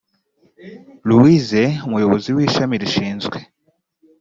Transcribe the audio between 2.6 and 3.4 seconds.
rishinzwe